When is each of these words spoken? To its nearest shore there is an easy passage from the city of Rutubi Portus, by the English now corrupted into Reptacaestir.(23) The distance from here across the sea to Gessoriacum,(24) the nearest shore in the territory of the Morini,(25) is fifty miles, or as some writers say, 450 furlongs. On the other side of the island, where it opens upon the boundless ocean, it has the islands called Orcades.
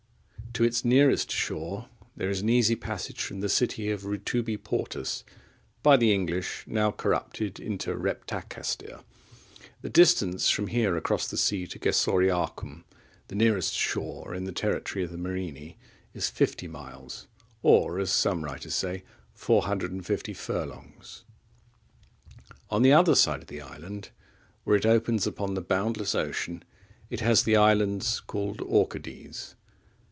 To 0.55 0.65
its 0.65 0.83
nearest 0.83 1.31
shore 1.31 1.87
there 2.17 2.29
is 2.29 2.41
an 2.41 2.49
easy 2.49 2.75
passage 2.75 3.21
from 3.21 3.39
the 3.39 3.47
city 3.47 3.89
of 3.89 4.03
Rutubi 4.03 4.57
Portus, 4.57 5.23
by 5.81 5.95
the 5.95 6.13
English 6.13 6.65
now 6.67 6.91
corrupted 6.91 7.57
into 7.57 7.95
Reptacaestir.(23) 7.95 9.01
The 9.81 9.89
distance 9.89 10.49
from 10.49 10.67
here 10.67 10.97
across 10.97 11.25
the 11.29 11.37
sea 11.37 11.65
to 11.67 11.79
Gessoriacum,(24) 11.79 12.83
the 13.29 13.35
nearest 13.35 13.73
shore 13.73 14.35
in 14.35 14.43
the 14.43 14.51
territory 14.51 15.05
of 15.05 15.11
the 15.13 15.17
Morini,(25) 15.17 15.75
is 16.15 16.29
fifty 16.29 16.67
miles, 16.67 17.27
or 17.63 17.97
as 17.97 18.11
some 18.11 18.43
writers 18.43 18.75
say, 18.75 19.05
450 19.31 20.33
furlongs. 20.33 21.23
On 22.69 22.81
the 22.81 22.91
other 22.91 23.15
side 23.15 23.39
of 23.39 23.47
the 23.47 23.61
island, 23.61 24.09
where 24.65 24.75
it 24.75 24.85
opens 24.85 25.25
upon 25.25 25.53
the 25.53 25.61
boundless 25.61 26.13
ocean, 26.13 26.61
it 27.09 27.21
has 27.21 27.43
the 27.43 27.55
islands 27.55 28.19
called 28.19 28.57
Orcades. 28.59 29.55